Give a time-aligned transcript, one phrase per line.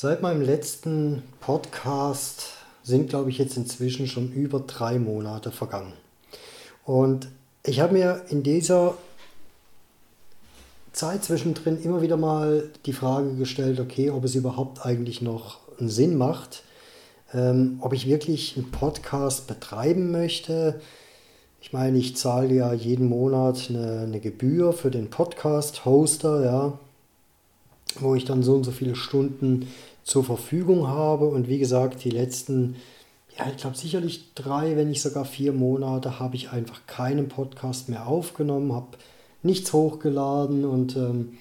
[0.00, 2.50] Seit meinem letzten Podcast
[2.84, 5.92] sind, glaube ich, jetzt inzwischen schon über drei Monate vergangen.
[6.84, 7.26] Und
[7.64, 8.94] ich habe mir in dieser
[10.92, 15.88] Zeit zwischendrin immer wieder mal die Frage gestellt, okay, ob es überhaupt eigentlich noch einen
[15.88, 16.62] Sinn macht,
[17.34, 20.80] ähm, ob ich wirklich einen Podcast betreiben möchte.
[21.60, 26.78] Ich meine, ich zahle ja jeden Monat eine, eine Gebühr für den Podcast-Hoster, ja,
[28.00, 29.68] wo ich dann so und so viele Stunden
[30.04, 31.26] zur Verfügung habe.
[31.26, 32.76] Und wie gesagt, die letzten,
[33.36, 37.88] ja, ich glaube sicherlich drei, wenn nicht sogar vier Monate, habe ich einfach keinen Podcast
[37.88, 38.98] mehr aufgenommen, habe
[39.42, 41.38] nichts hochgeladen und ähm,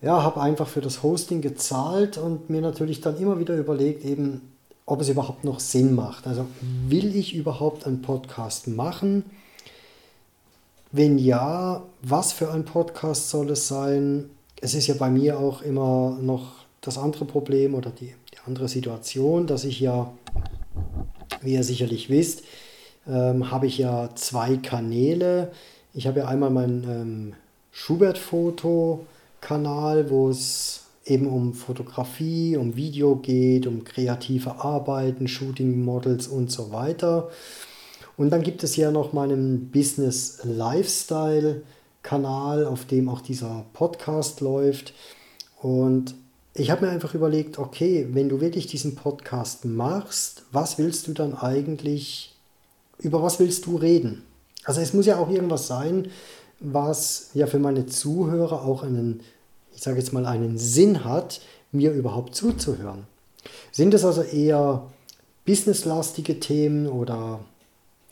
[0.00, 4.52] ja, habe einfach für das Hosting gezahlt und mir natürlich dann immer wieder überlegt, eben,
[4.86, 6.26] ob es überhaupt noch Sinn macht.
[6.26, 6.46] Also
[6.86, 9.24] will ich überhaupt einen Podcast machen?
[10.92, 14.30] Wenn ja, was für ein Podcast soll es sein?
[14.60, 18.68] Es ist ja bei mir auch immer noch das andere Problem oder die, die andere
[18.68, 20.12] Situation, dass ich ja,
[21.42, 22.42] wie ihr sicherlich wisst,
[23.06, 25.50] ähm, habe ich ja zwei Kanäle.
[25.94, 27.32] Ich habe ja einmal meinen ähm,
[27.72, 36.52] Schubert-Foto-Kanal, wo es eben um Fotografie, um Video geht, um kreative Arbeiten, Shooting Models und
[36.52, 37.30] so weiter.
[38.16, 41.60] Und dann gibt es ja noch meinen Business Lifestyle
[42.02, 44.94] Kanal, auf dem auch dieser Podcast läuft.
[45.60, 46.14] Und
[46.54, 51.12] ich habe mir einfach überlegt, okay, wenn du wirklich diesen Podcast machst, was willst du
[51.12, 52.34] dann eigentlich,
[52.98, 54.22] über was willst du reden?
[54.64, 56.08] Also es muss ja auch irgendwas sein,
[56.60, 59.20] was ja für meine Zuhörer auch einen,
[59.74, 61.40] ich sage jetzt mal, einen Sinn hat,
[61.70, 63.06] mir überhaupt zuzuhören.
[63.70, 64.90] Sind es also eher
[65.46, 67.40] businesslastige Themen oder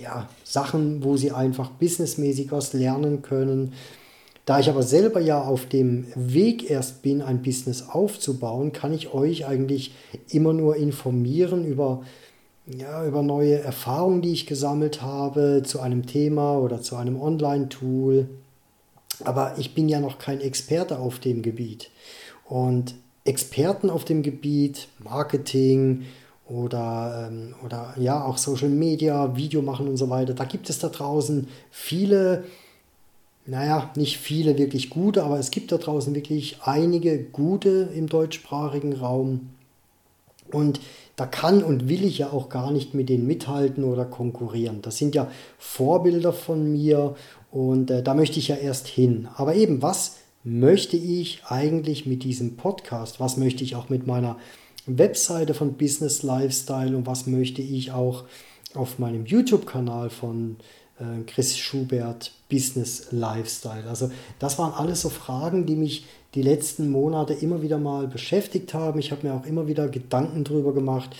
[0.00, 3.72] ja, Sachen, wo sie einfach businessmäßig was lernen können,
[4.46, 9.12] da ich aber selber ja auf dem Weg erst bin, ein Business aufzubauen, kann ich
[9.12, 9.94] euch eigentlich
[10.30, 12.02] immer nur informieren über,
[12.66, 18.28] ja, über neue Erfahrungen, die ich gesammelt habe zu einem Thema oder zu einem Online-Tool.
[19.22, 21.90] Aber ich bin ja noch kein Experte auf dem Gebiet.
[22.48, 22.94] Und
[23.24, 26.06] Experten auf dem Gebiet, Marketing
[26.50, 30.78] oder, ähm, oder ja auch Social Media, Video machen und so weiter, da gibt es
[30.78, 32.44] da draußen viele
[33.46, 38.92] naja, nicht viele wirklich gute, aber es gibt da draußen wirklich einige gute im deutschsprachigen
[38.92, 39.50] Raum.
[40.52, 40.80] Und
[41.16, 44.82] da kann und will ich ja auch gar nicht mit denen mithalten oder konkurrieren.
[44.82, 47.14] Das sind ja Vorbilder von mir
[47.50, 49.28] und äh, da möchte ich ja erst hin.
[49.36, 53.20] Aber eben, was möchte ich eigentlich mit diesem Podcast?
[53.20, 54.36] Was möchte ich auch mit meiner
[54.98, 58.24] Webseite von Business Lifestyle und was möchte ich auch
[58.74, 60.56] auf meinem YouTube-Kanal von
[60.98, 63.84] äh, Chris Schubert Business Lifestyle.
[63.88, 68.74] Also das waren alles so Fragen, die mich die letzten Monate immer wieder mal beschäftigt
[68.74, 69.00] haben.
[69.00, 71.16] Ich habe mir auch immer wieder Gedanken darüber gemacht,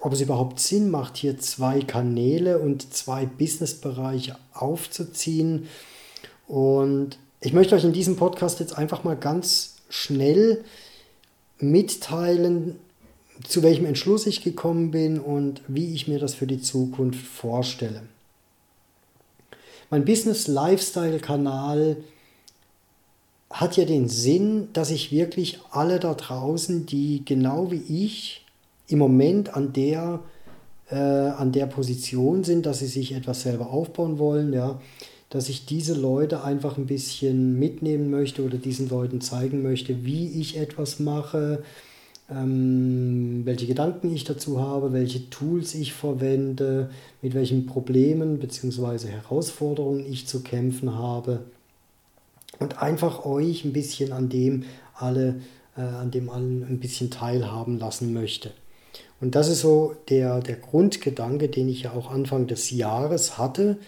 [0.00, 5.68] ob es überhaupt Sinn macht, hier zwei Kanäle und zwei Businessbereiche aufzuziehen.
[6.46, 10.64] Und ich möchte euch in diesem Podcast jetzt einfach mal ganz schnell
[11.58, 12.76] mitteilen,
[13.46, 18.02] zu welchem Entschluss ich gekommen bin und wie ich mir das für die Zukunft vorstelle.
[19.90, 21.96] Mein Business Lifestyle Kanal
[23.50, 28.44] hat ja den Sinn, dass ich wirklich alle da draußen, die genau wie ich
[28.88, 30.20] im Moment an der,
[30.90, 34.80] äh, an der Position sind, dass sie sich etwas selber aufbauen wollen, ja,
[35.30, 40.28] dass ich diese Leute einfach ein bisschen mitnehmen möchte oder diesen Leuten zeigen möchte, wie
[40.40, 41.62] ich etwas mache,
[42.30, 46.90] ähm, welche Gedanken ich dazu habe, welche Tools ich verwende,
[47.22, 49.08] mit welchen Problemen bzw.
[49.08, 51.40] Herausforderungen ich zu kämpfen habe
[52.58, 55.36] und einfach euch ein bisschen an dem alle,
[55.76, 58.50] äh, an dem allen ein bisschen teilhaben lassen möchte.
[59.20, 63.78] Und das ist so der, der Grundgedanke, den ich ja auch Anfang des Jahres hatte,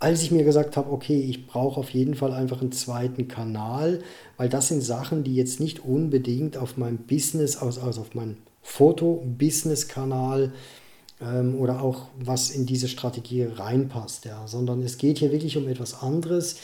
[0.00, 4.00] als ich mir gesagt habe, okay, ich brauche auf jeden Fall einfach einen zweiten Kanal,
[4.38, 10.52] weil das sind Sachen, die jetzt nicht unbedingt auf meinem Business, also auf meinem Foto-Business-Kanal
[11.20, 15.68] ähm, oder auch was in diese Strategie reinpasst, ja, sondern es geht hier wirklich um
[15.68, 16.56] etwas anderes.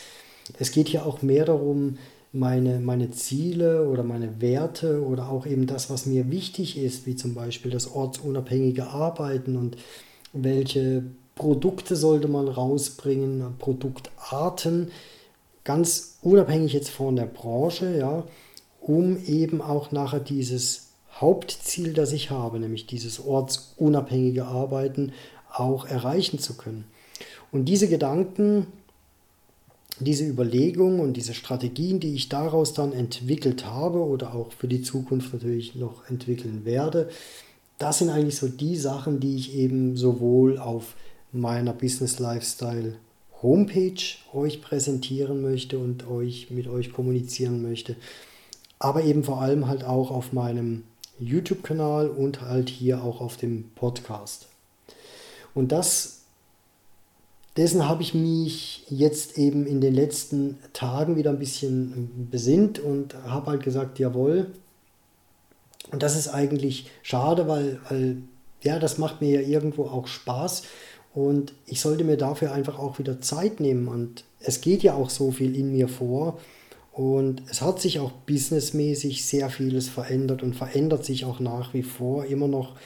[0.59, 1.99] Es geht hier auch mehr darum,
[2.33, 7.17] meine, meine Ziele oder meine Werte oder auch eben das, was mir wichtig ist, wie
[7.17, 9.77] zum Beispiel das ortsunabhängige Arbeiten und
[10.33, 11.05] welche
[11.37, 14.91] Produkte sollte man rausbringen, Produktarten,
[15.63, 18.25] ganz unabhängig jetzt von der Branche, ja,
[18.81, 25.13] um eben auch nachher dieses Hauptziel, das ich habe, nämlich dieses ortsunabhängige Arbeiten,
[25.53, 26.85] auch erreichen zu können.
[27.53, 28.67] Und diese Gedanken
[29.99, 34.83] diese Überlegungen und diese Strategien, die ich daraus dann entwickelt habe oder auch für die
[34.83, 37.09] Zukunft natürlich noch entwickeln werde,
[37.79, 40.97] das sind eigentlich so die Sachen, die ich eben sowohl auf
[41.33, 42.97] meiner Business Lifestyle
[43.43, 44.03] Homepage
[44.33, 47.97] euch präsentieren möchte und euch mit euch kommunizieren möchte,
[48.79, 50.85] aber eben vor allem halt auch auf meinem
[51.19, 54.47] YouTube-Kanal und halt hier auch auf dem Podcast.
[55.55, 56.17] Und das
[57.57, 63.15] dessen habe ich mich jetzt eben in den letzten Tagen wieder ein bisschen besinnt und
[63.25, 64.51] habe halt gesagt, jawohl.
[65.91, 68.19] Und das ist eigentlich schade, weil, weil
[68.63, 70.65] ja, das macht mir ja irgendwo auch Spaß
[71.17, 75.09] und ich sollte mir dafür einfach auch wieder Zeit nehmen und es geht ja auch
[75.09, 76.39] so viel in mir vor
[76.93, 81.83] und es hat sich auch businessmäßig sehr vieles verändert und verändert sich auch nach wie
[81.83, 82.77] vor immer noch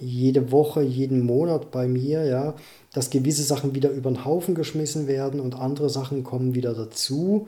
[0.00, 2.56] jede Woche, jeden Monat bei mir, ja,
[2.92, 7.46] dass gewisse Sachen wieder über den Haufen geschmissen werden und andere Sachen kommen wieder dazu.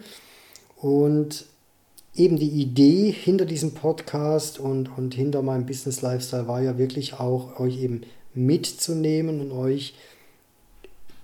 [0.77, 1.47] Und
[2.15, 7.15] eben die Idee hinter diesem Podcast und, und hinter meinem Business Lifestyle war ja wirklich
[7.15, 8.03] auch, euch eben
[8.35, 9.95] mitzunehmen und euch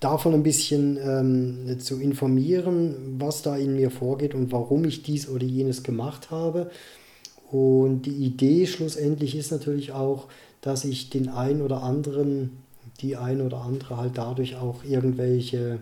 [0.01, 5.29] davon ein bisschen ähm, zu informieren, was da in mir vorgeht und warum ich dies
[5.29, 6.71] oder jenes gemacht habe.
[7.51, 10.27] Und die Idee schlussendlich ist natürlich auch,
[10.61, 12.59] dass ich den einen oder anderen,
[13.01, 15.79] die ein oder andere halt dadurch auch irgendwelche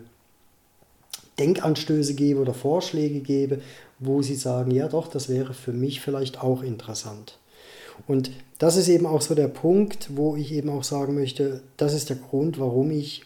[1.39, 3.61] Denkanstöße gebe oder Vorschläge gebe,
[3.99, 7.39] wo sie sagen, ja doch, das wäre für mich vielleicht auch interessant.
[8.07, 11.93] Und das ist eben auch so der Punkt, wo ich eben auch sagen möchte, das
[11.93, 13.23] ist der Grund, warum ich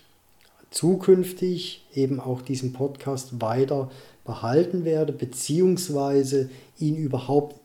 [0.71, 3.89] zukünftig eben auch diesen Podcast weiter
[4.25, 7.55] behalten werde, beziehungsweise ihn überhaupt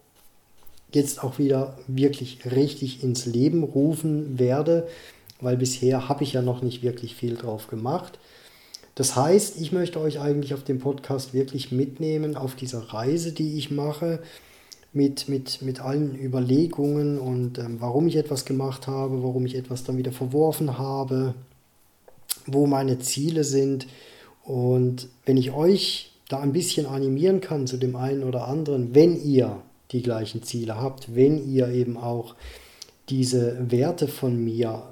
[0.93, 4.87] jetzt auch wieder wirklich richtig ins Leben rufen werde,
[5.40, 8.19] weil bisher habe ich ja noch nicht wirklich viel drauf gemacht.
[8.94, 13.56] Das heißt, ich möchte euch eigentlich auf dem Podcast wirklich mitnehmen auf dieser Reise, die
[13.56, 14.20] ich mache,
[14.93, 19.84] mit, mit, mit allen Überlegungen und ähm, warum ich etwas gemacht habe, warum ich etwas
[19.84, 21.34] dann wieder verworfen habe,
[22.47, 23.87] wo meine Ziele sind.
[24.44, 29.23] Und wenn ich euch da ein bisschen animieren kann zu dem einen oder anderen, wenn
[29.23, 32.35] ihr die gleichen Ziele habt, wenn ihr eben auch
[33.09, 34.83] diese Werte von mir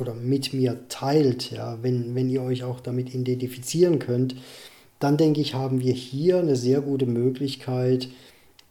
[0.00, 4.34] oder mit mir teilt, ja, wenn, wenn ihr euch auch damit identifizieren könnt,
[4.98, 8.08] dann denke ich, haben wir hier eine sehr gute Möglichkeit,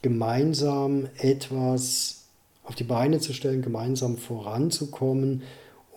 [0.02, 2.25] gemeinsam etwas
[2.63, 5.44] auf die Beine zu stellen, gemeinsam voranzukommen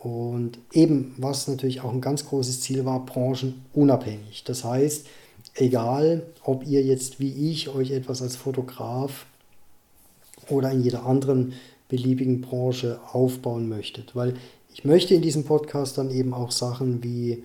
[0.02, 4.42] und eben, was natürlich auch ein ganz großes Ziel war, branchenunabhängig.
[4.44, 5.06] Das heißt,
[5.54, 9.26] egal ob ihr jetzt wie ich euch etwas als Fotograf
[10.48, 11.52] oder in jeder anderen
[11.88, 14.16] beliebigen Branche aufbauen möchtet.
[14.16, 14.34] Weil
[14.74, 17.44] ich möchte in diesem Podcast dann eben auch Sachen wie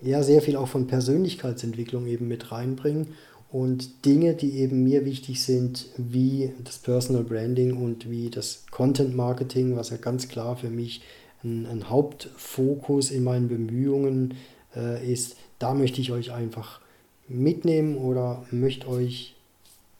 [0.00, 3.08] ja sehr viel auch von Persönlichkeitsentwicklung eben mit reinbringen
[3.50, 9.16] und Dinge, die eben mir wichtig sind, wie das Personal Branding und wie das Content
[9.16, 11.00] Marketing, was ja ganz klar für mich
[11.44, 14.34] ein, ein Hauptfokus in meinen Bemühungen
[14.74, 15.36] äh, ist.
[15.58, 16.80] Da möchte ich euch einfach
[17.28, 19.34] mitnehmen oder möchte euch,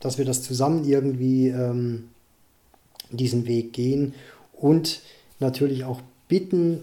[0.00, 2.08] dass wir das zusammen irgendwie ähm,
[3.10, 4.14] diesen Weg gehen
[4.52, 5.00] und
[5.40, 6.82] natürlich auch bitten,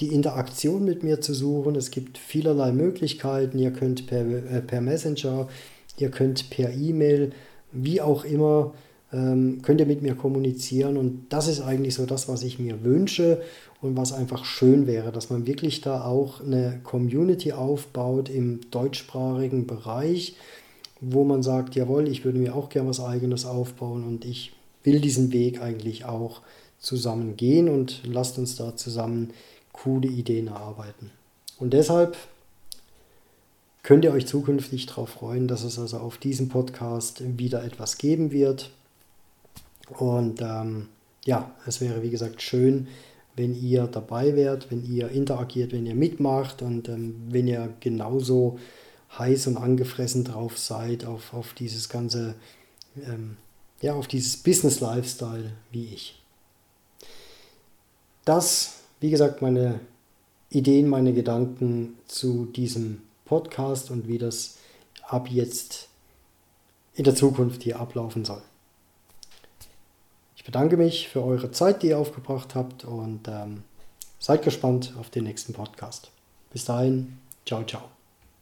[0.00, 1.74] die Interaktion mit mir zu suchen.
[1.74, 3.58] Es gibt vielerlei Möglichkeiten.
[3.58, 5.48] Ihr könnt per, äh, per Messenger,
[5.98, 7.32] ihr könnt per E-Mail,
[7.72, 8.74] wie auch immer,
[9.12, 10.96] ähm, könnt ihr mit mir kommunizieren.
[10.96, 13.42] Und das ist eigentlich so das, was ich mir wünsche
[13.80, 19.66] und was einfach schön wäre, dass man wirklich da auch eine Community aufbaut im deutschsprachigen
[19.66, 20.36] Bereich,
[21.00, 25.00] wo man sagt, jawohl, ich würde mir auch gerne was eigenes aufbauen und ich will
[25.00, 26.42] diesen Weg eigentlich auch
[26.78, 29.30] zusammen gehen und lasst uns da zusammen
[29.72, 31.10] coole Ideen erarbeiten.
[31.58, 32.16] Und deshalb
[33.82, 38.32] könnt ihr euch zukünftig darauf freuen, dass es also auf diesem Podcast wieder etwas geben
[38.32, 38.70] wird.
[39.90, 40.88] Und ähm,
[41.24, 42.88] ja, es wäre wie gesagt schön,
[43.36, 48.58] wenn ihr dabei wärt, wenn ihr interagiert, wenn ihr mitmacht und ähm, wenn ihr genauso
[49.16, 52.34] heiß und angefressen drauf seid auf, auf dieses ganze,
[52.96, 53.36] ähm,
[53.80, 56.20] ja, auf dieses Business Lifestyle wie ich.
[58.24, 59.80] Das, wie gesagt, meine
[60.50, 64.58] Ideen, meine Gedanken zu diesem Podcast und wie das
[65.02, 65.88] ab jetzt
[66.94, 68.42] in der Zukunft hier ablaufen soll
[70.48, 73.64] bedanke mich für eure Zeit, die ihr aufgebracht habt und ähm,
[74.18, 76.10] seid gespannt auf den nächsten Podcast.
[76.50, 77.97] Bis dahin, ciao, ciao.